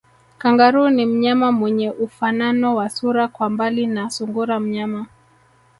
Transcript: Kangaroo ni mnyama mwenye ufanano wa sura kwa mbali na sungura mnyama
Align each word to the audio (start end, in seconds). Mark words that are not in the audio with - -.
Kangaroo 0.37 0.89
ni 0.89 1.05
mnyama 1.05 1.51
mwenye 1.51 1.91
ufanano 1.91 2.75
wa 2.75 2.89
sura 2.89 3.27
kwa 3.27 3.49
mbali 3.49 3.87
na 3.87 4.09
sungura 4.09 4.59
mnyama 4.59 5.05